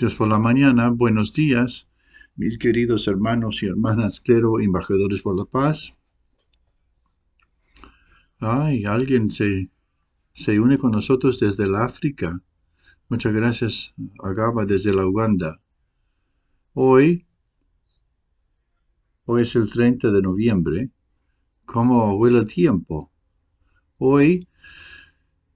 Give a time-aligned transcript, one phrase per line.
[0.00, 1.90] Dios por la mañana, buenos días,
[2.34, 5.94] mis queridos hermanos y hermanas, clero, embajadores por la paz.
[8.40, 9.68] Ay, alguien se,
[10.32, 12.40] se une con nosotros desde el África.
[13.10, 13.94] Muchas gracias,
[14.24, 15.60] Agaba, desde la Uganda.
[16.72, 17.26] Hoy,
[19.26, 20.90] hoy es el 30 de noviembre.
[21.66, 23.12] ¿Cómo huele el tiempo?
[23.98, 24.48] Hoy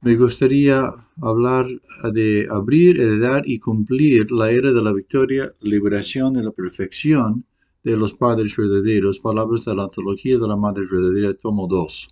[0.04, 0.92] me gustaría
[1.22, 1.66] hablar
[2.12, 7.46] de abrir, heredar y cumplir la era de la victoria, liberación y la perfección
[7.82, 12.10] de los padres verdaderos, palabras de la antología de la madre verdadera, tomo 2.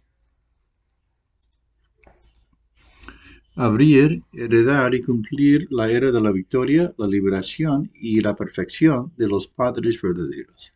[3.57, 9.29] Abrir, heredar y cumplir la era de la victoria, la liberación y la perfección de
[9.29, 10.73] los padres verdaderos.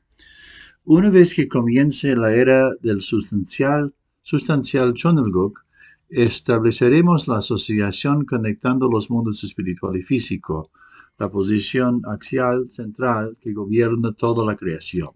[0.84, 5.65] Una vez que comience la era del sustancial, sustancial Chonelgok,
[6.08, 10.70] estableceremos la asociación conectando los mundos espiritual y físico,
[11.18, 15.10] la posición axial central que gobierna toda la creación.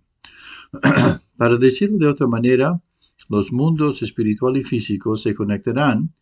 [1.36, 2.80] Para decirlo de otra manera,
[3.28, 6.12] los mundos espiritual y físico se conectarán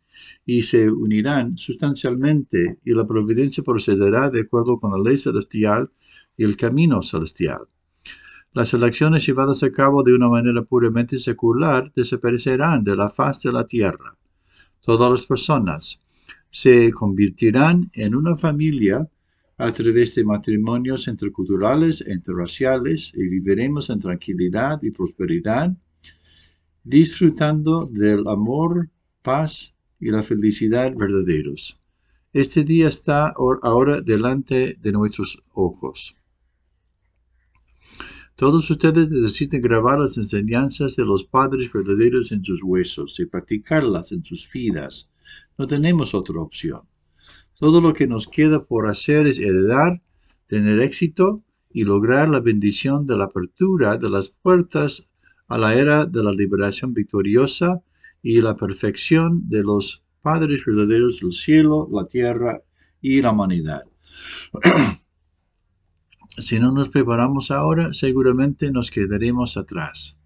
[0.44, 5.91] y se unirán sustancialmente y la providencia procederá de acuerdo con la ley celestial
[6.36, 7.69] y el camino celestial.
[8.53, 13.53] Las elecciones llevadas a cabo de una manera puramente secular desaparecerán de la faz de
[13.53, 14.19] la tierra
[14.89, 16.00] todas las personas
[16.48, 19.06] se convertirán en una familia
[19.58, 25.77] a través de matrimonios interculturales, interraciales y viviremos en tranquilidad y prosperidad,
[26.84, 28.89] disfrutando del amor,
[29.20, 31.78] paz y la felicidad verdaderos.
[32.33, 36.16] Este día está ahora delante de nuestros ojos.
[38.39, 44.12] Todos ustedes necesitan grabar las enseñanzas de los padres verdaderos en sus huesos y practicarlas
[44.12, 45.08] en sus vidas.
[45.58, 46.83] No tenemos otra opción.
[47.59, 50.03] Todo lo que nos queda por hacer es heredar,
[50.47, 55.09] tener éxito y lograr la bendición de la apertura de las puertas
[55.48, 57.82] a la era de la liberación victoriosa
[58.22, 62.62] y la perfección de los padres verdaderos del cielo, la tierra
[63.00, 63.82] y la humanidad.
[66.41, 70.19] Si no nos preparamos ahora, seguramente nos quedaremos atrás.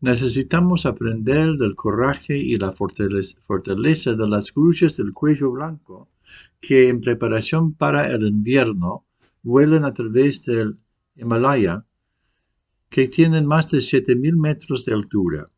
[0.00, 6.08] Necesitamos aprender del coraje y la fortaleza de las cruces del cuello blanco
[6.60, 9.04] que en preparación para el invierno
[9.42, 10.78] vuelan a través del
[11.16, 11.84] Himalaya,
[12.88, 15.50] que tienen más de 7.000 metros de altura.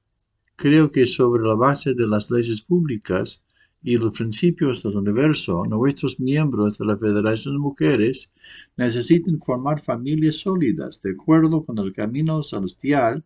[0.57, 3.43] Creo que sobre la base de las leyes públicas
[3.83, 8.31] y los principios del universo, nuestros miembros de la Federación de Mujeres
[8.77, 13.25] necesitan formar familias sólidas de acuerdo con el camino celestial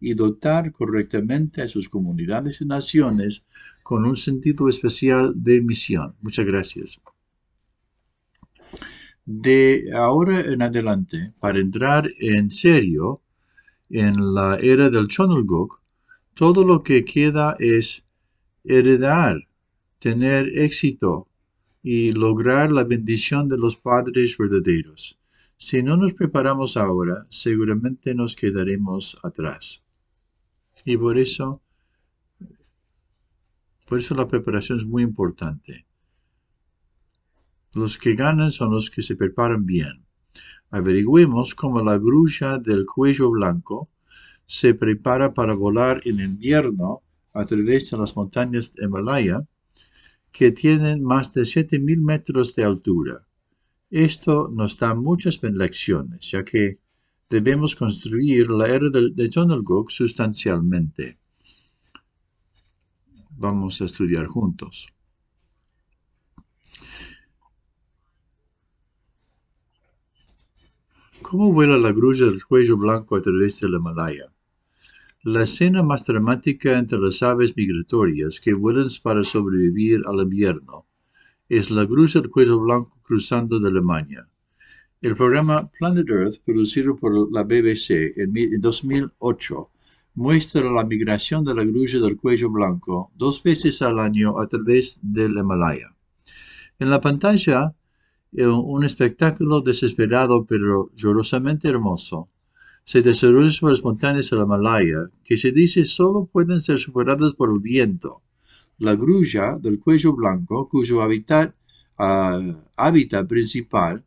[0.00, 3.44] y dotar correctamente a sus comunidades y naciones
[3.82, 6.14] con un sentido especial de misión.
[6.22, 7.00] Muchas gracias.
[9.26, 13.20] De ahora en adelante, para entrar en serio
[13.90, 15.82] en la era del Chonulgok,
[16.34, 18.02] todo lo que queda es
[18.64, 19.49] heredar
[20.00, 21.28] tener éxito
[21.82, 25.18] y lograr la bendición de los padres verdaderos.
[25.58, 29.82] Si no nos preparamos ahora, seguramente nos quedaremos atrás.
[30.86, 31.60] Y por eso,
[33.86, 35.86] por eso la preparación es muy importante.
[37.74, 40.06] Los que ganan son los que se preparan bien.
[40.70, 43.90] Averigüemos cómo la grulla del cuello blanco
[44.46, 47.02] se prepara para volar en invierno
[47.34, 49.46] a través de las montañas de Himalaya
[50.32, 53.26] que tienen más de 7.000 metros de altura.
[53.90, 56.78] Esto nos da muchas lecciones, ya que
[57.28, 59.30] debemos construir la era de, de
[59.88, 61.18] sustancialmente.
[63.30, 64.86] Vamos a estudiar juntos.
[71.22, 74.32] ¿Cómo vuela la grulla del cuello blanco a través del Himalaya?
[75.22, 80.86] La escena más dramática entre las aves migratorias que vuelan para sobrevivir al invierno
[81.46, 84.26] es la cruz del cuello blanco cruzando de Alemania.
[85.02, 89.70] El programa Planet Earth, producido por la BBC en 2008,
[90.14, 94.98] muestra la migración de la grulla del cuello blanco dos veces al año a través
[95.02, 95.94] del Himalaya.
[96.78, 97.74] En la pantalla,
[98.32, 102.30] eh, un espectáculo desesperado pero llorosamente hermoso
[102.84, 107.34] se desarrolla sobre las montañas de la Malaya, que se dice solo pueden ser superadas
[107.34, 108.22] por el viento.
[108.78, 111.54] La grulla del cuello blanco, cuyo hábitat,
[111.98, 112.40] ah,
[112.76, 114.04] hábitat principal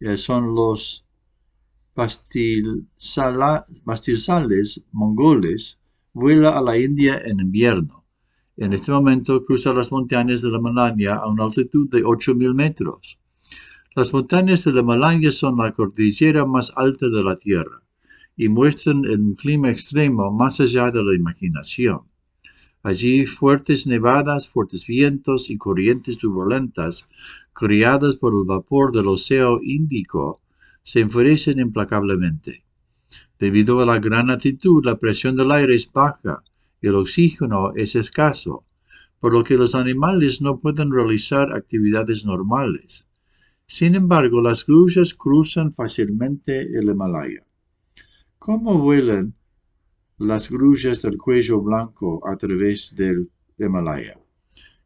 [0.00, 1.04] eh, son los
[3.84, 5.78] pastizales mongoles,
[6.12, 8.04] vuela a la India en invierno.
[8.56, 13.18] En este momento cruza las montañas de la Malaya a una altitud de 8.000 metros.
[13.94, 17.82] Las montañas del Himalaya son la cordillera más alta de la Tierra
[18.38, 22.02] y muestran un clima extremo más allá de la imaginación.
[22.84, 27.08] Allí fuertes nevadas, fuertes vientos y corrientes turbulentas,
[27.52, 30.40] criadas por el vapor del océano Índico,
[30.84, 32.64] se enfurecen implacablemente.
[33.40, 36.44] Debido a la gran altitud, la presión del aire es baja
[36.80, 38.64] y el oxígeno es escaso,
[39.18, 43.08] por lo que los animales no pueden realizar actividades normales.
[43.66, 47.47] Sin embargo, las grullas cruzan fácilmente el Himalaya.
[48.38, 49.34] ¿Cómo vuelan
[50.16, 54.16] las grullas del cuello blanco a través del Himalaya?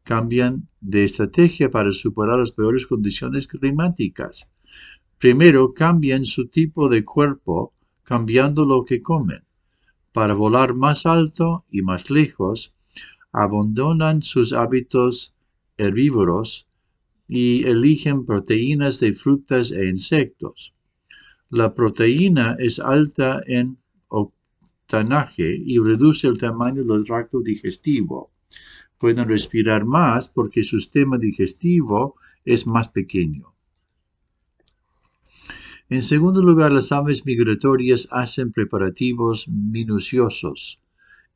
[0.03, 4.49] Cambian de estrategia para superar las peores condiciones climáticas.
[5.19, 9.43] Primero, cambian su tipo de cuerpo cambiando lo que comen.
[10.11, 12.73] Para volar más alto y más lejos,
[13.31, 15.35] abandonan sus hábitos
[15.77, 16.67] herbívoros
[17.27, 20.73] y eligen proteínas de frutas e insectos.
[21.53, 23.77] La proteína es alta en
[24.07, 28.31] octanaje y reduce el tamaño del tracto digestivo.
[28.97, 33.53] Pueden respirar más porque su sistema digestivo es más pequeño.
[35.89, 40.79] En segundo lugar, las aves migratorias hacen preparativos minuciosos.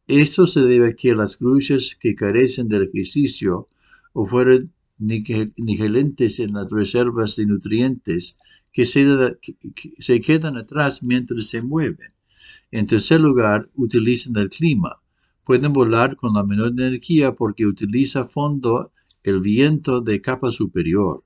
[0.07, 3.69] Esto se debe a que las grullas que carecen del ejercicio
[4.13, 8.35] o fueron nigelentes en las reservas de nutrientes
[8.77, 9.03] que se,
[9.41, 12.11] que se quedan atrás mientras se mueven.
[12.69, 15.01] En tercer lugar, utilizan el clima.
[15.43, 18.91] Pueden volar con la menor energía porque utiliza fondo
[19.23, 21.23] el viento de capa superior.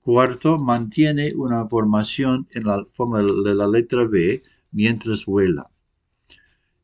[0.00, 4.42] Cuarto, mantiene una formación en la forma de la letra B
[4.72, 5.70] mientras vuela.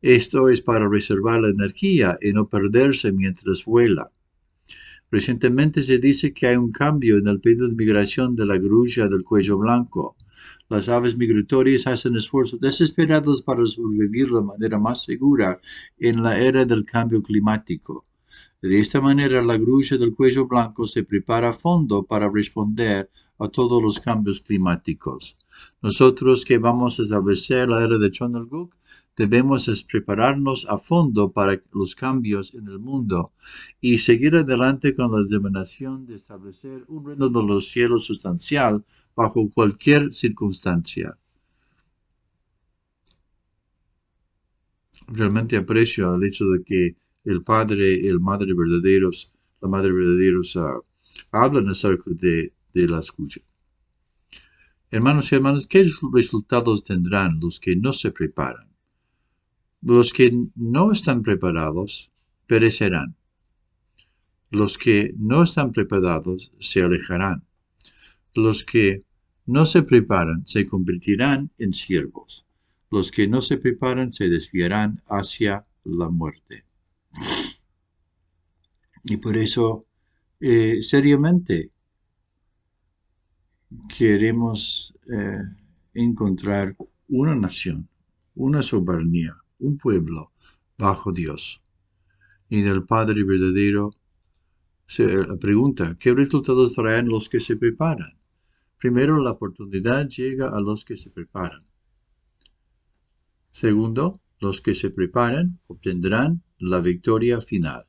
[0.01, 4.13] Esto es para reservar la energía y no perderse mientras vuela.
[5.17, 9.07] Recientemente se dice que hay un cambio en el pedido de migración de la grulla
[9.07, 10.17] del cuello blanco.
[10.69, 15.61] Las aves migratorias hacen esfuerzos desesperados para sobrevivir de manera más segura
[16.01, 18.05] en la era del cambio climático.
[18.61, 23.09] De esta manera, la grulla del cuello blanco se prepara a fondo para responder
[23.39, 25.37] a todos los cambios climáticos.
[25.81, 28.75] Nosotros que vamos a establecer la era de Chonelguk,
[29.17, 33.33] debemos prepararnos a fondo para los cambios en el mundo
[33.81, 38.85] y seguir adelante con la determinación de establecer un reino de los cielos sustancial
[39.15, 41.17] bajo cualquier circunstancia.
[45.07, 49.31] Realmente aprecio el hecho de que el padre el madre verdaderos,
[49.61, 50.83] la madre verdaderos uh,
[51.31, 53.41] hablan acerca de, de la escucha.
[54.91, 58.74] Hermanos y hermanas, ¿qué resultados tendrán los que no se preparan?
[59.87, 62.11] Los que no están preparados
[62.47, 63.17] perecerán.
[64.51, 67.45] Los que no están preparados se alejarán.
[68.33, 69.05] Los que
[69.45, 72.47] no se preparan se convertirán en siervos.
[72.91, 76.65] Los que no se preparan se desviarán hacia la muerte.
[79.03, 79.85] Y por eso,
[80.41, 81.73] eh, seriamente,
[83.95, 85.43] queremos eh,
[85.93, 86.75] encontrar
[87.09, 87.87] una nación,
[88.35, 90.33] una soberanía, un pueblo
[90.77, 91.63] bajo Dios.
[92.49, 93.93] Y del Padre verdadero
[94.87, 95.07] se
[95.41, 98.19] pregunta, ¿qué resultados traen los que se preparan?
[98.79, 101.65] Primero, la oportunidad llega a los que se preparan.
[103.53, 107.87] Segundo, los que se preparan obtendrán la victoria final.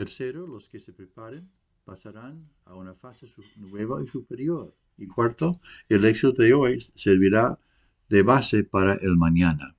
[0.00, 1.50] Tercero, los que se preparen
[1.84, 4.74] pasarán a una fase nueva y superior.
[5.00, 7.58] Y cuarto, el éxito de hoy servirá
[8.10, 9.74] de base para el mañana.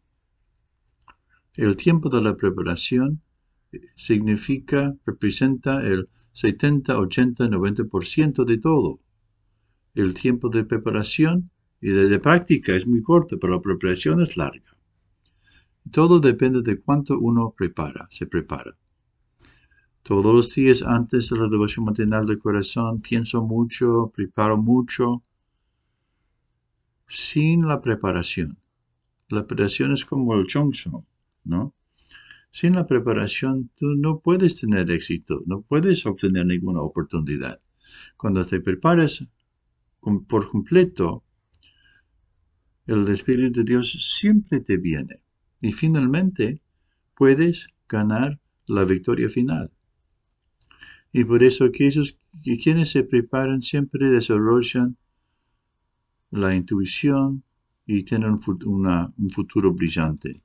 [1.55, 3.21] El tiempo de la preparación
[3.71, 8.99] eh, significa, representa el 70, 80, 90% de todo.
[9.93, 14.71] El tiempo de preparación y de, práctica es muy corto, pero la preparación es larga.
[15.91, 18.75] Todo depende de cuánto uno prepara, se prepara.
[20.03, 25.23] Todos los días antes de la devoción matinal del corazón pienso mucho, preparo mucho,
[27.07, 28.57] sin la preparación.
[29.29, 31.05] La preparación es como el chongso,
[31.43, 31.75] ¿no?
[32.49, 37.61] Sin la preparación tú no puedes tener éxito, no puedes obtener ninguna oportunidad.
[38.17, 39.23] Cuando te prepares
[40.27, 41.23] por completo,
[42.87, 45.21] el Espíritu de Dios siempre te viene
[45.61, 46.61] y finalmente
[47.15, 49.71] puedes ganar la victoria final.
[51.13, 54.97] Y por eso aquellos que quienes se preparan siempre desarrollan
[56.31, 57.43] la intuición
[57.85, 60.41] y tienen un futuro brillante.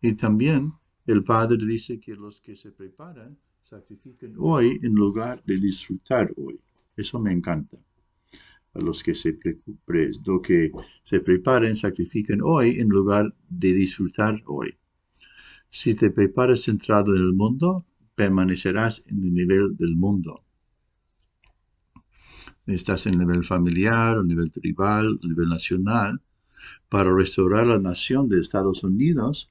[0.00, 0.70] Y también
[1.06, 6.60] el Padre dice que los que se preparan sacrifiquen hoy en lugar de disfrutar hoy.
[6.96, 7.76] Eso me encanta.
[8.74, 9.38] A los que se,
[10.26, 10.70] lo que
[11.02, 14.74] se preparen, sacrifiquen hoy en lugar de disfrutar hoy.
[15.70, 17.84] Si te preparas centrado en el mundo,
[18.18, 20.42] permanecerás en el nivel del mundo.
[22.66, 26.20] Estás en el nivel familiar, el nivel tribal, el nivel nacional.
[26.88, 29.48] Para restaurar la nación de Estados Unidos,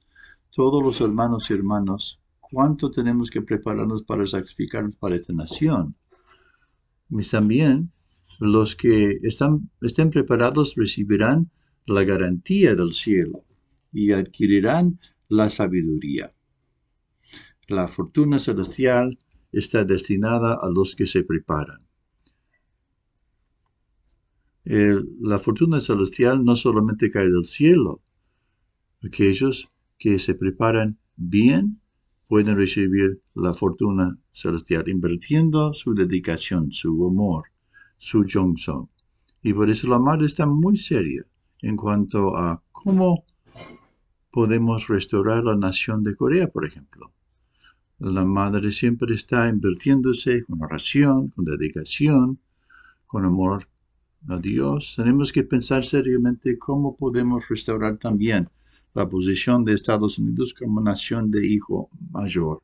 [0.54, 5.94] todos los hermanos y hermanos, ¿cuánto tenemos que prepararnos para sacrificarnos para esta nación?
[7.08, 7.90] Y también
[8.38, 11.50] los que estén preparados recibirán
[11.86, 13.44] la garantía del cielo
[13.94, 14.98] y adquirirán
[15.28, 16.30] la sabiduría.
[17.70, 19.18] La fortuna celestial
[19.52, 21.82] está destinada a los que se preparan.
[24.64, 28.00] la fortuna celestial no solamente cae del cielo.
[29.02, 31.80] Aquellos que se preparan bien
[32.26, 37.44] pueden recibir la fortuna celestial invirtiendo su dedicación, su amor,
[37.98, 38.88] su Johnson.
[39.42, 41.24] Y por eso la madre está muy seria
[41.60, 43.24] en cuanto a cómo
[44.30, 47.12] podemos restaurar la nación de Corea, por ejemplo.
[48.00, 52.38] La madre siempre está invirtiéndose con oración, con dedicación,
[53.08, 53.68] con amor
[54.28, 54.94] a Dios.
[54.96, 58.48] Tenemos que pensar seriamente cómo podemos restaurar también
[58.94, 62.62] la posición de Estados Unidos como nación de hijo mayor.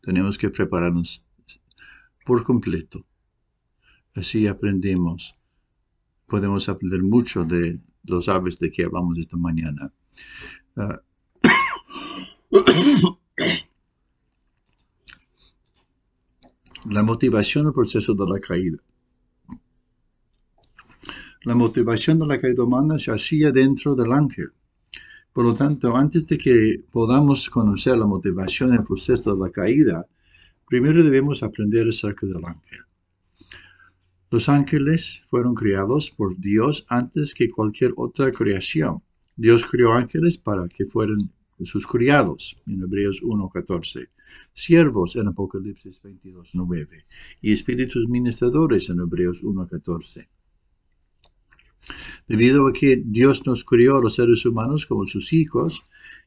[0.00, 1.22] Tenemos que prepararnos
[2.24, 3.04] por completo.
[4.14, 5.36] Así aprendemos.
[6.26, 9.92] Podemos aprender mucho de los aves de que hablamos esta mañana.
[10.74, 11.02] Ah,
[16.90, 18.78] la motivación del proceso de la caída.
[21.44, 24.52] La motivación de la caída humana se hacía dentro del ángel.
[25.32, 30.06] Por lo tanto, antes de que podamos conocer la motivación del proceso de la caída,
[30.68, 32.80] primero debemos aprender acerca del ángel.
[34.30, 39.02] Los ángeles fueron creados por Dios antes que cualquier otra creación.
[39.36, 41.30] Dios creó ángeles para que fueran
[41.64, 44.08] sus criados, en Hebreos 1.14,
[44.52, 47.04] siervos en Apocalipsis 22.9
[47.40, 50.26] y espíritus ministradores en Hebreos 1.14.
[52.28, 55.82] Debido a que Dios nos crió a los seres humanos como sus hijos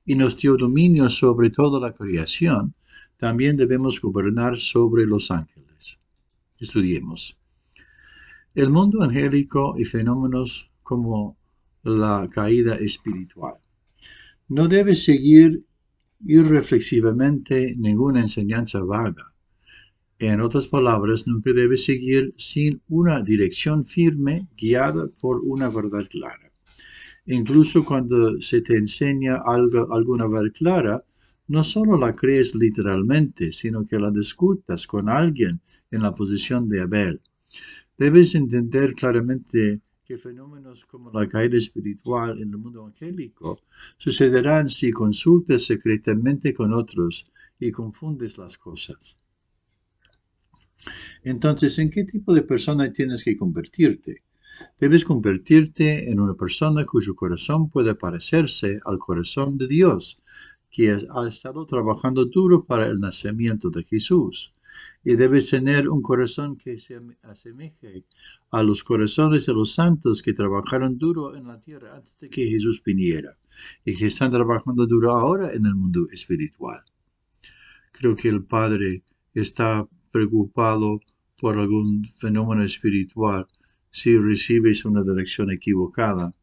[0.06, 2.76] y nos dio dominio sobre toda la creación,
[3.18, 6.00] también debemos gobernar sobre los ángeles.
[6.60, 7.38] Estudiemos.
[8.54, 11.38] El mundo angélico y fenómenos como
[11.84, 13.56] la caída espiritual.
[14.48, 15.66] No debe seguir
[16.24, 19.34] irreflexivamente ninguna enseñanza vaga.
[20.20, 26.52] En otras palabras, nunca debe seguir sin una dirección firme guiada por una verdad clara.
[27.26, 31.04] Incluso cuando se te enseña algo, alguna verdad clara,
[31.48, 35.60] no solo la crees literalmente, sino que la discutas con alguien
[35.90, 37.22] en la posición de Abel.
[37.98, 43.60] Debes entender claramente que fenómenos como la caída espiritual en el mundo angélico
[43.98, 47.26] sucederán si consultas secretamente con otros
[47.60, 49.18] y confundes las cosas.
[51.24, 54.24] Entonces, ¿en qué tipo de persona tienes que convertirte?
[54.80, 60.20] Debes convertirte en una persona cuyo corazón puede parecerse al corazón de Dios,
[60.70, 64.55] que ha estado trabajando duro para el nacimiento de Jesús
[65.04, 68.06] y debes tener un corazón que se asemeje
[68.52, 72.48] a los corazones de los santos que trabajaron duro en la tierra antes de que
[72.48, 73.38] Jesús viniera
[73.84, 76.84] y que están trabajando duro ahora en el mundo espiritual.
[77.92, 79.04] Creo que el Padre
[79.34, 81.00] está preocupado
[81.40, 83.48] por algún fenómeno espiritual
[83.92, 86.34] si recibes una dirección equivocada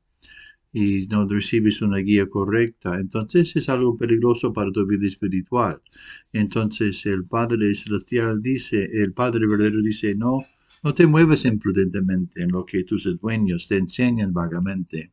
[0.73, 5.83] y no recibes una guía correcta, entonces es algo peligroso para tu vida espiritual.
[6.33, 10.47] Entonces el Padre Celestial dice, el Padre verdadero dice, no,
[10.83, 15.12] no te muevas imprudentemente en lo que tus dueños te enseñan vagamente.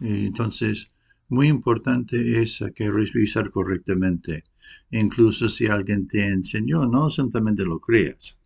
[0.00, 0.90] entonces,
[1.28, 4.44] muy importante es que revisar correctamente.
[4.90, 8.37] Incluso si alguien te enseñó, no simplemente lo creas.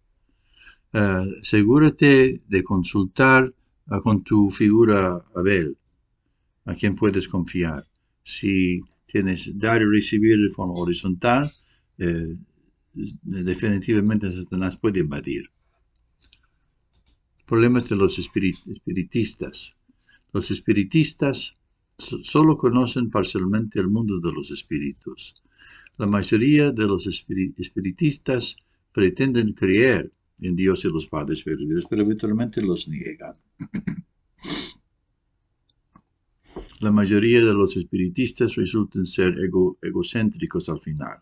[0.93, 3.53] Eh, asegúrate de consultar
[4.05, 5.77] con tu figura Abel,
[6.65, 7.87] a quien puedes confiar.
[8.23, 11.53] Si tienes dar y recibir de forma horizontal,
[11.99, 12.35] eh,
[12.95, 15.51] definitivamente Satanás puede invadir.
[17.47, 19.77] Problemas de los espiritistas.
[20.33, 21.57] Los espiritistas
[21.99, 25.43] solo conocen parcialmente el mundo de los espíritus.
[25.99, 28.57] La mayoría de los espiritistas
[28.93, 33.37] pretenden creer en Dios y los padres verdaderos, pero eventualmente los niegan.
[36.81, 39.37] La mayoría de los espiritistas resultan ser
[39.83, 41.19] egocéntricos al final.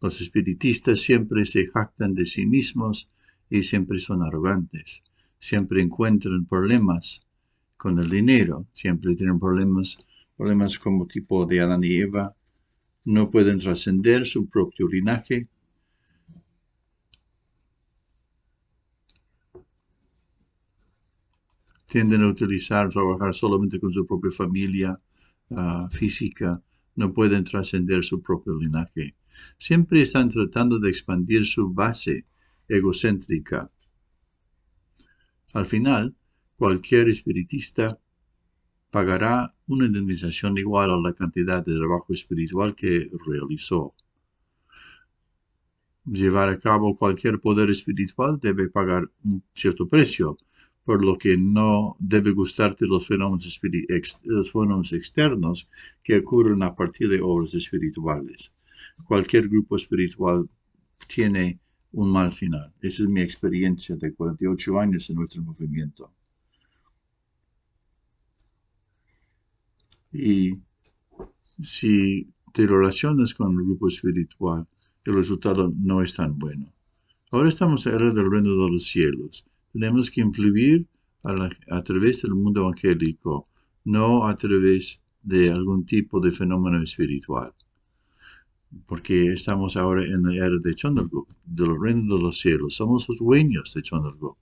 [0.00, 3.08] Los espiritistas siempre se jactan de sí mismos
[3.48, 5.04] y siempre son arrogantes.
[5.38, 7.20] Siempre encuentran problemas
[7.76, 9.96] con el dinero, siempre tienen problemas,
[10.36, 12.34] problemas como tipo de Adán y Eva.
[13.04, 15.46] No pueden trascender su propio linaje.
[21.92, 24.90] Tienden a utilizar, trabajar solamente con su propia familia
[25.50, 26.62] ah, física.
[26.94, 29.14] No pueden trascender su propio linaje
[29.58, 32.26] siempre están tratando de expandir su base
[32.68, 33.70] egocéntrica.
[35.52, 36.16] Al final,
[36.56, 37.98] cualquier espiritista
[38.90, 43.94] pagará una indemnización igual a la cantidad de trabajo espiritual que realizó.
[46.04, 50.36] Llevar a cabo cualquier poder espiritual debe pagar un cierto precio,
[50.84, 53.60] por lo que no debe gustarte los fenómenos,
[54.24, 55.68] los fenómenos externos
[56.02, 58.52] que ocurren a partir de obras espirituales
[59.04, 60.48] cualquier grupo espiritual
[61.06, 61.60] tiene
[61.92, 62.72] un mal final.
[62.80, 66.10] Esa es mi experiencia de 48 años en nuestro movimiento.
[70.12, 70.58] Y
[71.62, 74.66] si te relacionas con el grupo espiritual,
[75.04, 76.72] el resultado no es tan bueno.
[77.30, 79.46] Ahora estamos en la del reino de los cielos.
[79.72, 80.86] Tenemos que influir
[81.24, 83.48] a, a través del mundo evangélico,
[83.84, 87.52] no a través de algún tipo de fenómeno espiritual
[88.86, 92.76] porque estamos ahora en la era de Chandraguk, del reino de los cielos.
[92.76, 94.36] Somos los dueños de Chandraguk.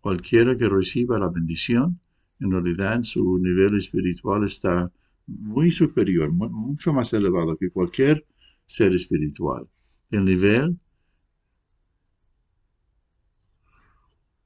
[0.00, 1.98] Cualquiera que reciba la bendición,
[2.38, 4.92] en realidad su nivel espiritual está
[5.26, 8.24] muy superior, mucho más elevado que cualquier
[8.66, 9.68] ser espiritual.
[10.10, 10.78] El nivel,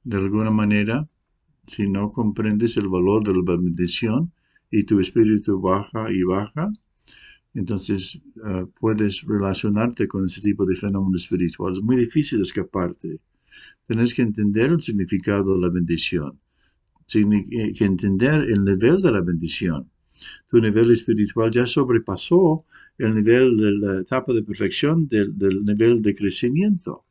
[0.03, 1.07] de alguna manera,
[1.67, 4.31] si no comprendes el valor de la bendición
[4.69, 6.71] y tu espíritu baja y baja,
[7.53, 11.79] entonces ah, puedes relacionarte con ese tipo de fenómenos espirituales.
[11.79, 13.19] Es muy difícil escaparte.
[13.87, 16.39] Tienes que entender el significado de la bendición.
[17.13, 19.89] Eh, que entender el nivel de la bendición.
[20.47, 22.65] Tu nivel espiritual ya sobrepasó
[22.97, 27.05] el nivel de la etapa de perfección del, del nivel de crecimiento.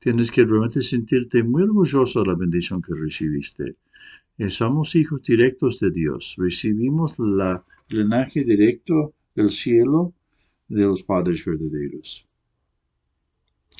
[0.00, 3.76] Tienes que realmente sentirte muy orgulloso de la bendición que recibiste.
[4.38, 6.36] Eh, somos hijos directos de Dios.
[6.38, 10.14] Recibimos la linaje directo el cielo
[10.68, 12.26] de los padres verdaderos.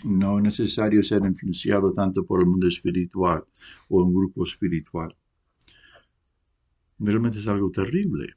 [0.05, 3.45] No es necesario ser influenciado tanto por el mundo espiritual
[3.89, 5.17] o un grupo espiritual.
[6.99, 8.35] Realmente es algo terrible.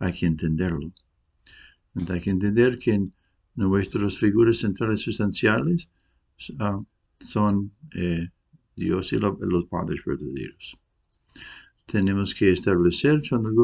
[0.00, 0.92] Hay que entenderlo.
[2.08, 3.06] Hay que entender que
[3.54, 5.88] nuestras figuras centrales sustanciales
[6.58, 6.82] ah,
[7.20, 8.28] son eh,
[8.76, 10.78] Dios y los padres verdaderos.
[11.86, 13.20] Tenemos que establecer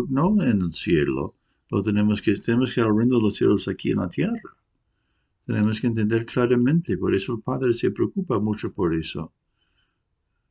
[0.09, 1.35] no en el cielo,
[1.71, 4.57] lo tenemos que, tenemos que los cielos aquí en la tierra.
[5.47, 9.33] Tenemos que entender claramente, por eso el Padre se preocupa mucho por eso.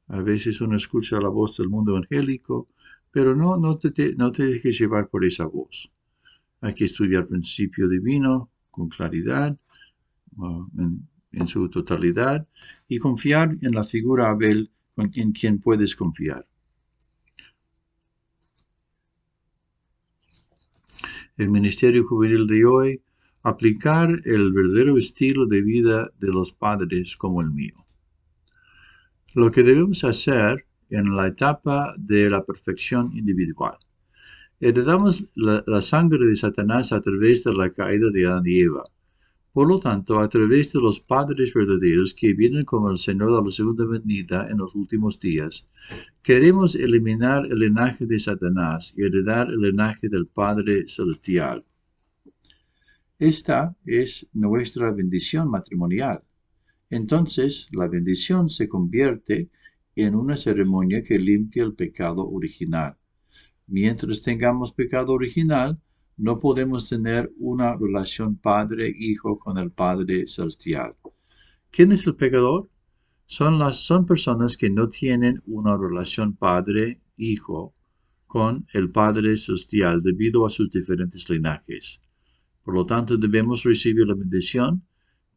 [0.07, 2.67] A veces uno escucha la voz del mundo evangélico,
[3.12, 5.91] pero no, no, te, no te dejes llevar por esa voz.
[6.62, 9.57] Hay que estudiar principio divino con claridad,
[10.77, 12.47] en, en, su totalidad,
[12.87, 16.49] y confiar en la figura Abel en quien puedes confiar.
[21.39, 23.01] el Ministerio Juvenil de hoy,
[23.43, 27.75] aplicar el verdadero estilo de vida de los padres como el mío.
[29.35, 33.77] Lo que debemos hacer en la etapa de la perfección individual.
[34.59, 38.83] Heredamos la sangre de Satanás a través de la caída de Adán y Eva
[39.51, 43.43] por lo tanto, a través de los padres verdaderos que vienen como el Señor de
[43.45, 45.67] la segunda venida en los últimos días,
[46.21, 51.65] queremos eliminar el linaje de Satanás y heredar el linaje del Padre Celestial.
[53.17, 56.21] Esta es nuestra bendición matrimonial.
[56.89, 59.49] Entonces, la bendición se convierte
[59.95, 62.95] en una ceremonia que limpia el pecado original.
[63.67, 65.79] Mientras tengamos pecado original,
[66.19, 70.93] no podemos tener una relación padre-hijo con el Padre Celestial.
[71.71, 72.69] ¿Quién es el pecador?
[73.25, 77.73] Son, las, son personas que no tienen una relación padre-hijo
[78.27, 82.01] con el Padre Celestial debido a sus diferentes linajes.
[82.63, 84.84] Por lo tanto, debemos recibir la bendición,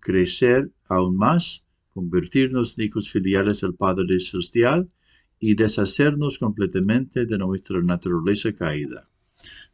[0.00, 1.62] crecer aún más,
[1.94, 4.90] convertirnos en hijos filiales del Padre Celestial
[5.38, 9.11] y deshacernos completamente de nuestra naturaleza caída.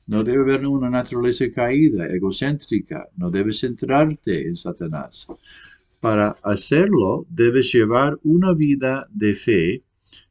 [0.08, 3.08] No debe haber una naturaleza caída, egocéntrica.
[3.16, 5.26] No debes centrarte en Satanás.
[6.00, 9.84] Para hacerlo, debes llevar una vida de fe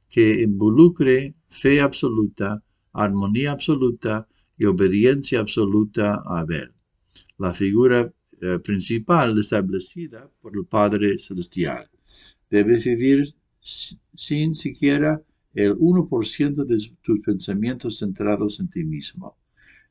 [0.09, 2.63] que involucre fe absoluta
[2.97, 6.71] armonía absoluta y obediencia absoluta a Abel,
[7.37, 8.11] la figura
[8.41, 11.87] eh, principal establecida por el Padre Celestial.
[12.49, 15.21] Debes vivir sin siquiera
[15.53, 19.37] el 1% de tus pensamientos centrados en ti mismo.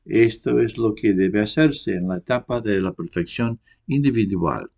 [0.07, 4.71] Esto es lo que debe hacerse en la etapa de la perfección individual.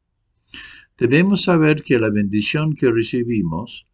[0.98, 3.88] Debemos saber que la bendición que recibimos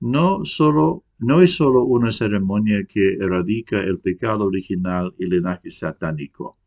[0.00, 5.70] no, solo, no es solo una ceremonia que erradica el pecado original y el linaje
[5.70, 6.58] satánico.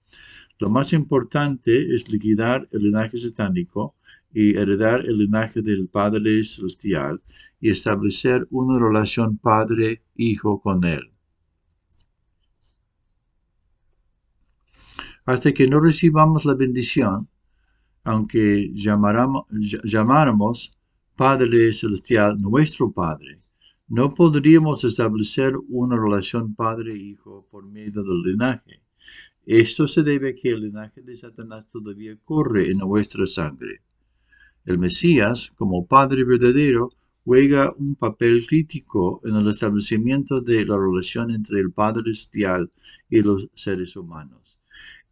[0.60, 3.95] Lo más importante es liquidar el linaje satánico
[4.34, 7.21] y heredar el linaje del Padre Celestial
[7.62, 11.08] y establecer una relación padre-hijo con Él.
[15.31, 17.29] Hasta que no recibamos la bendición,
[18.03, 20.71] aunque llamáramos
[21.15, 23.39] Padre Celestial nuestro Padre,
[23.89, 28.81] no podríamos establecer una relación padre-hijo por medio del linaje.
[29.45, 33.83] Esto se debe a que el linaje de Satanás todavía corre en nuestra sangre.
[34.65, 36.89] El Mesías, como Padre verdadero,
[37.23, 42.71] juega un papel crítico en el establecimiento de la relación entre el Padre Celestial
[43.11, 44.58] y los seres humanos.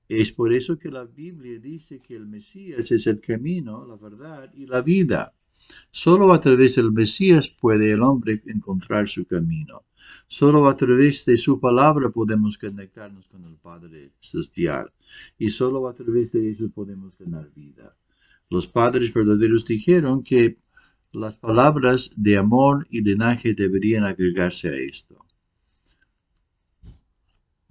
[0.08, 4.54] Es por eso que la Biblia dice que el Mesías es el camino, la verdad
[4.54, 5.34] y la vida.
[5.92, 9.84] Solo a través del Mesías puede el hombre encontrar su camino.
[10.28, 14.94] Solo a través de su palabra podemos conectarnos con el Padre Celestial.
[15.38, 17.96] Y solo a través de eso podemos ganar vida.
[18.50, 20.56] Los padres verdaderos dijeron que
[21.12, 25.26] las palabras de amor y linaje deberían agregarse a esto.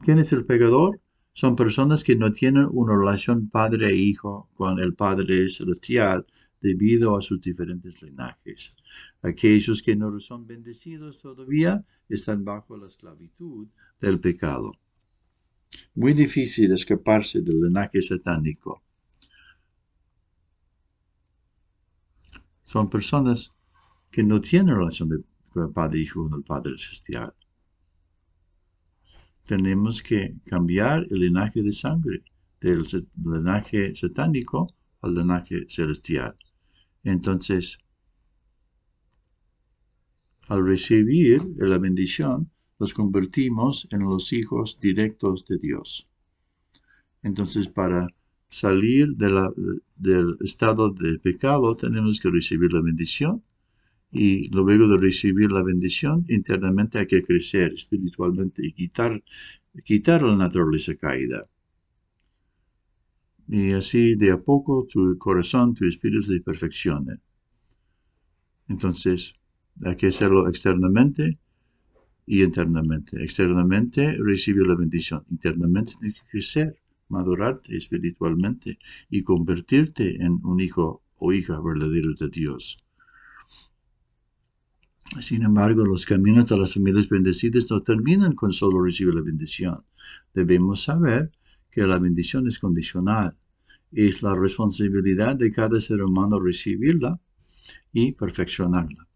[0.00, 1.00] ¿Quién es el pecador?
[1.40, 6.24] Son personas que no tienen una relación padre e hijo con el Padre Celestial
[6.62, 8.74] debido a sus diferentes linajes.
[9.20, 13.68] Aquellos que no son bendecidos todavía están bajo la esclavitud
[14.00, 14.72] del pecado.
[15.94, 18.82] Muy difícil escaparse del linaje satánico.
[22.64, 23.52] son personas
[24.10, 27.32] que no tienen relación de, con el Padre Hijo con el Padre Celestial.
[29.46, 32.24] Tenemos que cambiar el linaje de sangre
[32.60, 32.84] del
[33.24, 36.36] linaje satánico al linaje celestial.
[37.04, 37.78] Entonces,
[40.48, 46.08] al recibir la bendición, nos convertimos en los hijos directos de Dios.
[47.22, 48.08] Entonces, para
[48.48, 53.42] salir del estado de pecado, tenemos que recibir la bendición.
[54.18, 59.22] Y luego de recibir la bendición, internamente hay que crecer espiritualmente y quitar,
[59.84, 61.46] quitar la naturaleza caída.
[63.46, 67.20] Y así de a poco tu corazón, tu espíritu se perfeccione.
[68.68, 69.34] Entonces,
[69.84, 71.38] hay que hacerlo externamente
[72.24, 73.22] y internamente.
[73.22, 75.26] Externamente recibe la bendición.
[75.30, 78.78] Internamente tienes que crecer madurarte espiritualmente
[79.10, 82.78] y convertirte en un hijo o hija verdadero de Dios.
[85.20, 89.84] Sin embargo, los caminos de las familias bendecidas no terminan con solo recibir la bendición.
[90.34, 91.30] Debemos saber
[91.70, 93.36] que la bendición es condicional.
[93.92, 97.20] Es la responsabilidad de cada ser humano recibirla
[97.92, 99.08] y perfeccionarla.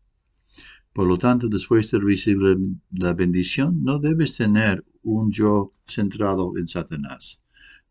[0.93, 2.57] Por lo tanto, después de recibir
[2.93, 7.41] la bendición, no debes tener un yo centrado en Satanás.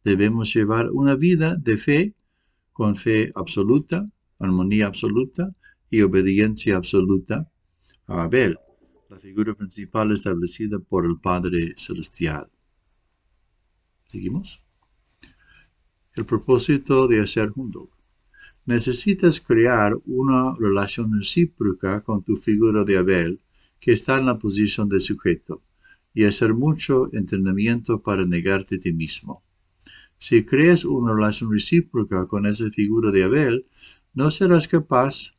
[0.04, 2.16] Debemos llevar una vida de fe,
[2.74, 4.10] con fe absoluta,
[4.40, 5.54] armonía absoluta
[5.90, 7.50] y obediencia absoluta
[8.10, 8.58] a Abel,
[9.10, 12.50] la figura principal establecida por el Padre Celestial.
[14.12, 14.62] ¿Seguimos?
[16.15, 17.91] El propósito de hacer junto.
[18.65, 23.41] Necesitas crear una relación recíproca con tu figura de Abel,
[23.80, 25.62] que está en la posición de sujeto,
[26.12, 29.43] y hacer mucho entrenamiento para negarte a ti mismo.
[30.17, 33.67] Si creas una relación recíproca con esa figura de Abel,
[34.15, 35.36] no serás capaz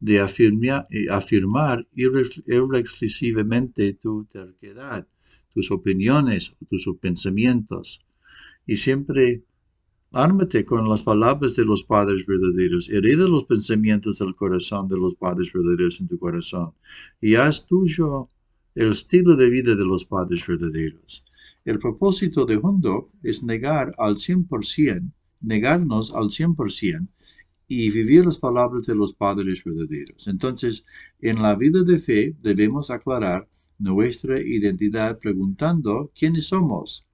[0.00, 5.06] de eh, afirmar irreflexivamente tu terquedad,
[5.52, 8.00] tus opiniones, tus pensamientos.
[8.66, 9.44] Y siempre
[10.12, 12.88] ármate con las palabras de los padres verdaderos.
[12.88, 16.72] Hereda los pensamientos del corazón de los padres verdaderos en tu corazón.
[17.20, 18.30] Y haz tuyo
[18.74, 21.24] el estilo de vida de los padres verdaderos.
[21.64, 27.08] El propósito de Hundo es negar al 100%, negarnos al 100%
[27.68, 30.26] y vivir las palabras de los padres verdaderos.
[30.26, 30.84] Entonces,
[31.20, 37.06] en la vida de fe debemos aclarar nuestra identidad preguntando quiénes somos.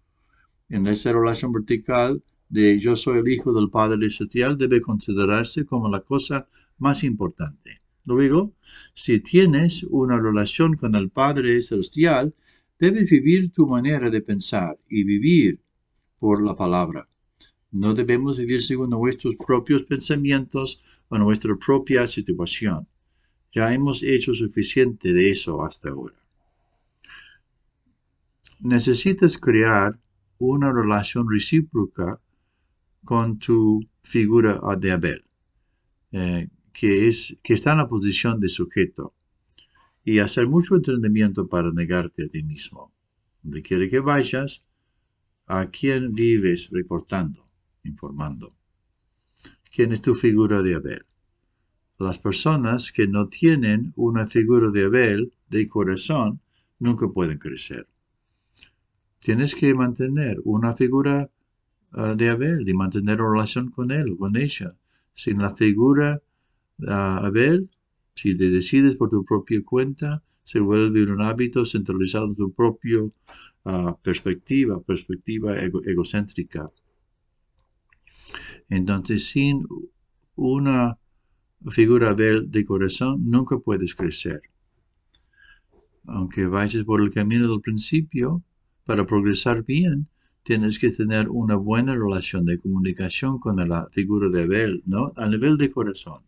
[0.69, 5.91] En esa relación vertical de yo soy el hijo del Padre Celestial debe considerarse como
[5.91, 7.83] la cosa más importante.
[8.07, 8.55] Luego,
[8.95, 12.35] si tienes una relación con el Padre Celestial,
[12.79, 15.61] Debes vivir tu manera de pensar y vivir
[16.19, 17.09] por la palabra.
[17.75, 22.87] No debemos vivir según nuestros propios pensamientos o nuestra propia situación.
[23.53, 26.15] Ya hemos hecho suficiente de eso hasta ahora.
[28.61, 29.99] Necesitas crear
[30.39, 32.21] una relación recíproca
[33.05, 35.25] con tu figura de Abel,
[36.13, 39.15] eh, que, es, que está en la posición de sujeto,
[40.05, 42.93] y hacer mucho entrenamiento para negarte a ti mismo.
[43.43, 44.65] Donde quiere que vayas,
[45.47, 47.44] a quién vives reportando,
[47.85, 48.55] informando.
[49.75, 51.07] ¿Quién es tu figura de Abel?
[51.99, 56.41] Las personas que no tienen una figura de Abel de corazón
[56.81, 57.87] nunca pueden crecer.
[59.21, 61.31] Tienes que mantener una figura
[61.93, 64.77] ah, de Abel y mantener una relación con él con ella.
[65.13, 66.21] Sin la figura
[66.77, 67.71] de Abel,
[68.15, 73.01] si te decides por tu propia cuenta, se vuelve un hábito centralizado en tu propia
[73.65, 76.71] ah, perspectiva, perspectiva egocéntrica.
[78.75, 79.65] Entonces, sin
[80.35, 80.99] una
[81.71, 84.43] figura de corazón, nunca puedes crecer.
[86.07, 88.43] Aunque vayas por el camino del principio,
[88.85, 90.09] para progresar bien,
[90.43, 95.13] tienes que tener una buena relación de comunicación con la figura de Abel, ¿no?
[95.17, 96.25] A nivel de corazón.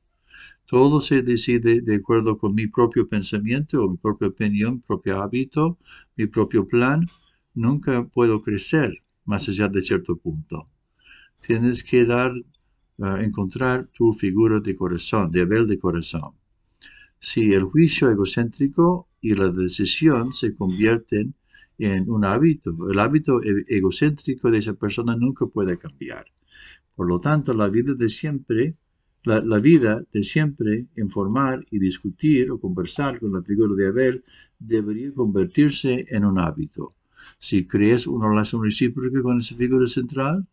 [0.67, 5.21] Todo se decide de acuerdo con mi propio pensamiento o mi propia opinión, mi propio
[5.21, 5.79] hábito,
[6.17, 7.09] mi propio plan.
[7.55, 10.69] Nunca puedo crecer más allá de cierto punto.
[11.41, 12.33] Tienes que dar,
[13.01, 16.33] ah, encontrar tu figura de corazón, de Abel de corazón.
[17.19, 21.35] Si el juicio egocéntrico y la decisión se convierten
[21.79, 22.71] en un hábito.
[22.91, 26.27] El hábito e-, egocéntrico de esa persona nunca puede cambiar.
[26.95, 28.77] Por lo tanto, la vida de siempre,
[29.25, 34.25] la, vida de siempre informar y discutir o conversar con la figura de Abel
[34.59, 36.95] debería convertirse en un hábito.
[37.39, 40.47] Si crees una relación recíproca con esa figura central,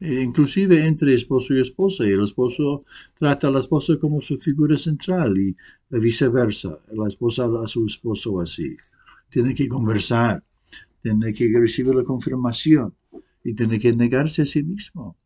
[0.00, 5.38] inclusive entre esposo y esposa, el esposo trata a la esposa como su figura central
[5.38, 5.56] y
[5.90, 8.76] viceversa, la esposa a su esposo así.
[9.30, 10.42] Tiene que conversar,
[11.02, 12.94] tiene que recibir la confirmación
[13.42, 15.16] y tiene que negarse a sí mismo.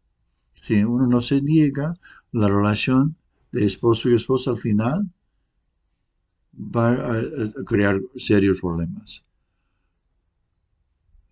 [0.53, 1.99] Si uno no se niega,
[2.33, 3.17] la relación
[3.53, 5.11] de esposo y esposa al final
[6.55, 9.25] va a, crear serios problemas.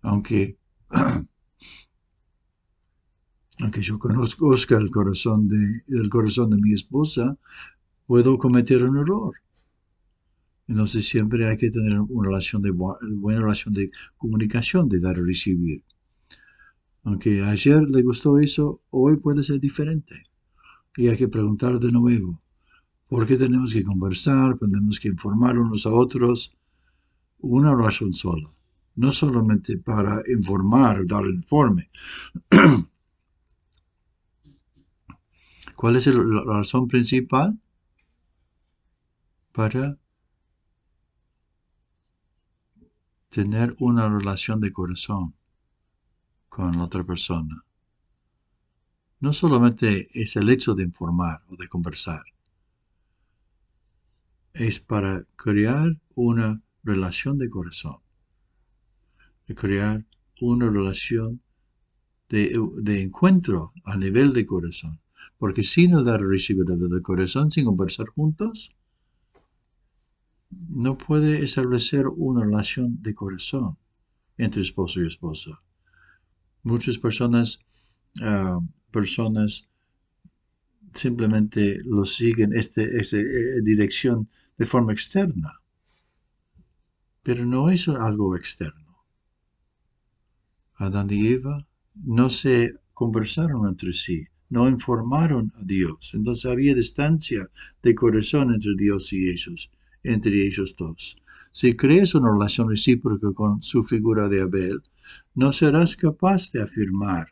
[0.01, 0.57] Aunque
[3.61, 7.37] aunque yo conozco el corazón de, el corazón de mi esposa,
[8.07, 9.35] puedo cometer un error.
[10.67, 15.21] Entonces siempre hay que tener una relación de buena relación de comunicación, de dar y
[15.21, 15.83] recibir.
[17.03, 20.23] Aunque ayer le gustó eso, hoy puede ser diferente.
[20.95, 22.41] Y hay que preguntar de nuevo,
[23.07, 24.57] ¿por qué tenemos que conversar?
[24.57, 26.55] Tenemos que informar unos a otros.
[27.39, 28.49] Una razón sola.
[28.95, 31.89] No solamente para informar, dar informe,
[35.79, 37.57] ¿Cuál es la razón principal?
[39.53, 39.97] Para
[43.29, 45.35] tener una relación de corazón
[46.49, 47.63] con la otra persona.
[49.21, 52.25] No solamente es el hecho de informar o de conversar,
[54.51, 58.01] es para crear una relación de corazón,
[59.47, 60.05] de crear
[60.41, 61.41] una relación
[62.27, 64.99] de, de encuentro a nivel de corazón.
[65.37, 68.75] Porque sin dar recibir del corazón, sin conversar juntos,
[70.49, 73.77] no puede establecer una relación de corazón
[74.37, 75.61] entre esposo y esposa.
[76.63, 77.59] Muchas personas,
[78.21, 78.59] ah,
[78.91, 79.69] personas
[80.93, 85.61] simplemente lo siguen este, esta eh, dirección de forma externa.
[87.23, 89.05] Pero no es algo externo.
[90.75, 96.11] Adán y Eva no se conversaron entre sí, no informaron a Dios.
[96.13, 97.49] Entonces había distancia
[97.83, 99.69] de corazón entre Dios y ellos,
[100.03, 101.17] entre ellos dos.
[101.51, 104.81] Si crees una relación recíproca con su figura de Abel,
[105.35, 107.27] no serás capaz de afirmar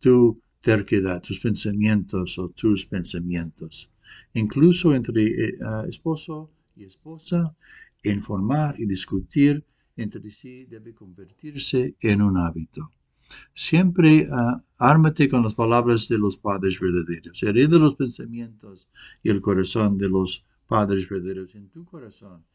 [0.00, 3.90] tu terquedad, tus pensamientos o tus pensamientos.
[4.34, 7.54] Incluso entre eh, esposo y esposa,
[8.02, 9.64] informar y discutir
[9.96, 12.90] entre sí debe convertirse en un hábito.
[13.54, 17.42] Siempre uh, ármate con las palabras de los padres verdaderos.
[17.42, 18.88] Hereda los pensamientos
[19.22, 22.46] y el corazón de los padres verdaderos en tu corazón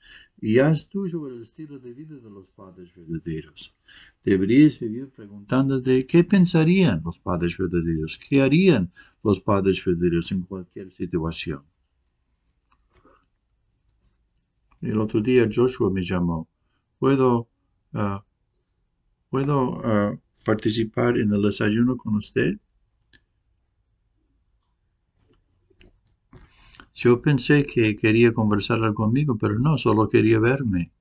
[0.42, 3.76] y haz tuyo el estilo de vida de los padres verdaderos.
[4.24, 8.92] Deberías vivir preguntándote qué pensarían los padres verdaderos, qué harían
[9.24, 11.62] los padres verdaderos en cualquier situación.
[14.82, 16.48] El otro día Joshua me llamó.
[16.98, 17.48] ¿Puedo,
[17.94, 18.24] ah,
[19.30, 22.58] ¿puedo ah, participar en el desayuno con usted?
[26.94, 30.94] Yo pensé que quería conversar conmigo, pero no, solo quería verme.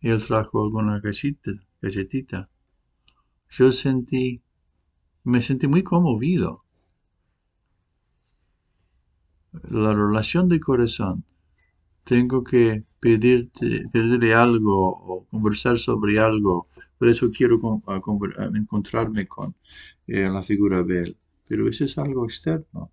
[0.00, 2.48] Él trajo alguna casita, galletita.
[3.50, 4.42] Yo sentí,
[5.22, 6.64] me sentí muy conmovido.
[9.70, 11.24] La relación de corazón.
[12.04, 16.68] Tengo que pedirte, pedirle algo o conversar sobre algo.
[16.98, 17.60] Por eso quiero
[18.54, 19.54] encontrarme con
[20.06, 21.16] eh, la figura de él.
[21.46, 22.90] Pero eso es algo externo.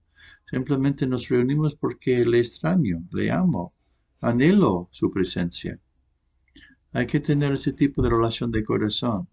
[0.49, 3.73] Simplemente nos reunimos porque le extraño, le amo,
[4.19, 5.79] anhelo su presencia.
[6.93, 9.27] Hay que tener ese tipo de relación de corazón.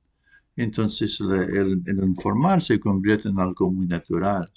[0.55, 4.51] Entonces el, informar se convierte en algo muy natural.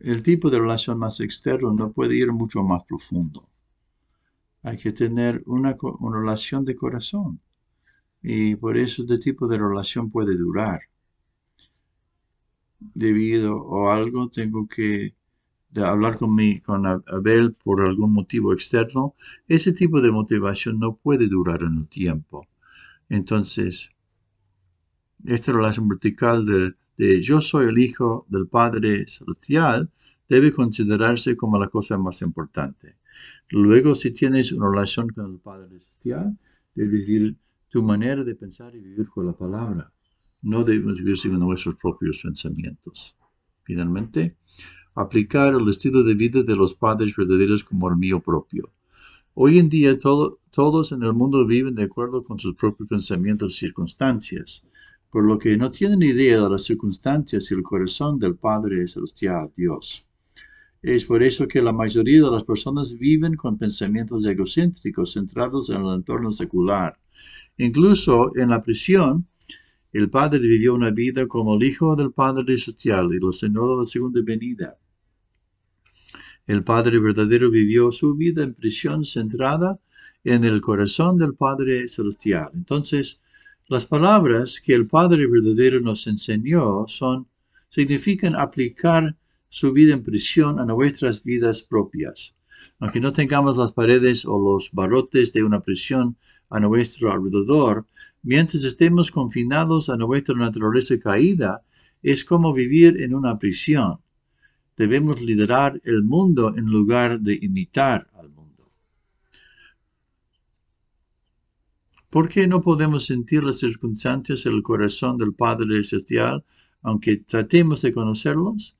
[0.00, 3.46] El tipo de relación más externo no puede ir mucho más profundo.
[4.62, 5.76] Hay que tener una
[6.12, 7.40] relación de corazón
[8.22, 10.80] y por eso este tipo de relación puede durar.
[12.78, 15.14] Debido o algo tengo que
[15.76, 19.14] hablar con, mi, con Abel por algún motivo externo,
[19.48, 22.46] ese tipo de motivación no puede durar en el tiempo.
[23.10, 23.90] Entonces,
[25.26, 29.88] esta relación vertical de, de yo soy el hijo del Padre Celestial
[30.28, 32.96] debe considerarse como la cosa más importante.
[33.48, 36.36] Luego, si tienes una relación con el Padre Celestial,
[36.74, 37.36] debes vivir
[37.70, 39.90] tu manera de pensar y vivir con la palabra.
[40.42, 43.16] No debemos vivir según nuestros propios pensamientos.
[43.62, 44.36] Finalmente,
[44.94, 48.74] aplicar el estilo de vida de los padres verdaderos como el mío propio.
[49.32, 53.60] Hoy en día todos en el mundo viven de acuerdo con sus propios pensamientos y
[53.60, 54.64] circunstancias,
[55.10, 59.50] por lo que no tienen idea de las circunstancias y el corazón del Padre Celestial,
[59.56, 60.04] Dios.
[60.82, 65.84] Es por eso que la mayoría de las personas viven con pensamientos egocéntricos centrados en
[65.84, 66.96] el entorno secular,
[67.60, 69.26] Incluso en la prisión,
[69.92, 73.76] el Padre vivió una vida como el Hijo del Padre Celestial y el Señor de
[73.76, 74.78] la segunda venida.
[76.46, 79.78] El Padre verdadero vivió su vida en prisión centrada
[80.24, 82.48] en el corazón del Padre Celestial.
[82.54, 83.20] Entonces,
[83.70, 87.28] las palabras que el Padre verdadero nos enseñó son,
[87.68, 89.16] significan aplicar
[89.48, 92.34] su vida en prisión a nuestras vidas propias.
[92.80, 96.16] Aunque no tengamos las paredes o los barrotes de una prisión
[96.48, 97.86] a nuestro alrededor,
[98.24, 101.62] mientras estemos confinados a nuestra naturaleza caída,
[102.02, 104.00] es como vivir en una prisión.
[104.76, 108.40] Debemos liderar el mundo en lugar de imitar al mundo.
[112.10, 116.44] ¿Por qué no podemos sentir las circunstancias en el corazón del Padre Celestial,
[116.82, 118.76] aunque tratemos de conocerlos?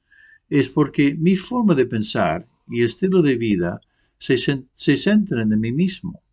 [0.49, 3.81] Es porque mi forma de pensar y estilo de vida
[4.19, 6.25] se, se centran en mí mismo.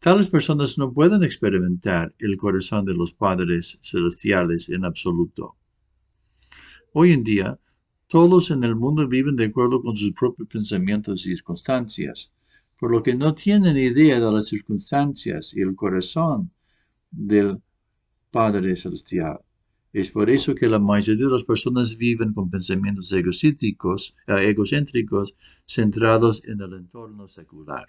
[0.00, 5.56] Tales personas no pueden experimentar el corazón de los padres celestiales en absoluto.
[6.92, 7.58] Hoy en día,
[8.06, 12.30] todos en el mundo viven de acuerdo con sus propios pensamientos y circunstancias,
[12.78, 16.50] por lo que no tienen idea de las circunstancias y el corazón
[17.10, 17.60] del
[18.30, 19.40] Padre Celestial.
[19.92, 25.34] Es por eso que la mayoría de las personas viven con pensamientos egocéntricos, eh, egocéntricos
[25.66, 27.86] centrados en el entorno secular.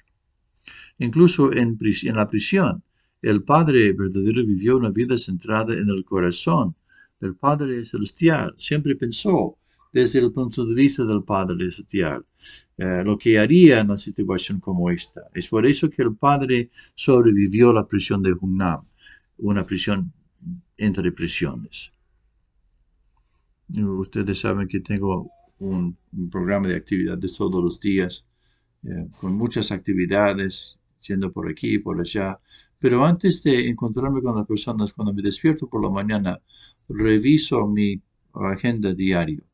[0.97, 1.77] Incluso en,
[2.15, 2.83] la prisión,
[3.21, 6.75] el Padre verdadero vivió una vida centrada en el corazón
[7.19, 8.53] del Padre Celestial.
[8.57, 9.57] Siempre pensó
[9.91, 12.25] desde el punto de vista del Padre Celestial
[12.81, 15.21] eh, lo que haría en una situación como esta.
[15.33, 18.81] Es por eso que el Padre sobrevivió a la prisión de Hunnam,
[19.39, 20.13] una prisión
[20.77, 21.91] entre prisiones.
[23.67, 25.97] Ustedes saben que tengo un,
[26.31, 28.23] programa de actividades todos los días,
[28.83, 32.39] eh, con muchas actividades, yendo por aquí y por allá.
[32.79, 36.39] Pero antes de encontrarme con las personas, cuando me despierto por la mañana,
[36.87, 38.01] reviso mi
[38.33, 39.48] agenda diario.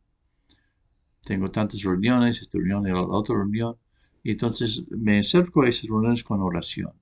[1.26, 3.76] Tengo tantas reuniones, esta reunión y la otra reunión,
[4.24, 6.94] y entonces me acerco a esas reuniones con oración,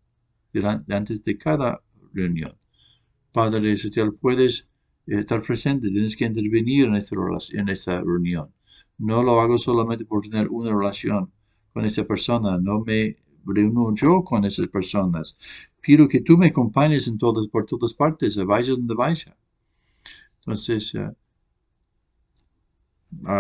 [0.90, 1.82] antes de cada
[2.14, 2.56] reunión.
[3.34, 4.68] Padre Celestial, puedes
[5.06, 7.16] estar presente, tienes que intervenir en esta,
[7.52, 8.54] en esta reunión.
[8.98, 11.30] No lo hago solamente por tener una relación
[11.74, 15.36] con esa persona, no me reúno yo con esas personas.
[15.82, 19.36] Pido que tú me acompañes en todas, por todas partes, vaya donde vaya.
[20.38, 21.14] Entonces, uh,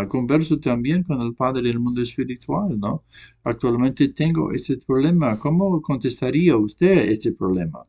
[0.09, 3.03] converso también con el Padre del mundo espiritual, ¿no?
[3.43, 5.39] Actualmente tengo este problema.
[5.39, 7.86] ¿Cómo contestaría usted este problema?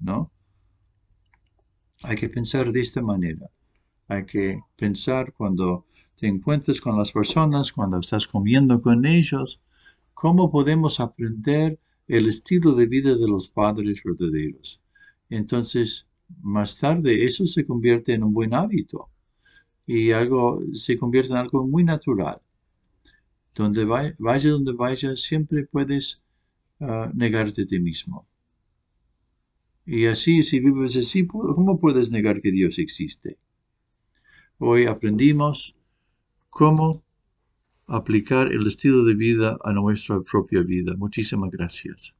[0.00, 0.30] ¿No?
[2.02, 3.50] Hay que pensar de esta manera.
[4.08, 5.86] Hay que pensar cuando
[6.18, 9.60] te encuentres con las personas, cuando estás comiendo con ellos,
[10.14, 14.80] cómo podemos aprender el estilo de vida de los padres verdaderos.
[15.28, 16.06] Entonces,
[16.40, 19.10] más tarde eso se convierte en un buen hábito
[19.86, 22.40] y algo se convierte en algo muy natural.
[23.54, 26.20] Donde vaya, donde vaya, siempre puedes
[26.80, 28.26] ah, negarte a ti mismo.
[29.86, 33.38] Y así, si vives así, ¿cómo puedes negar que Dios existe?
[34.58, 35.76] Hoy aprendimos
[36.50, 37.04] cómo
[37.86, 40.96] aplicar el estilo de vida a nuestra propia vida.
[40.96, 42.16] Muchísimas gracias.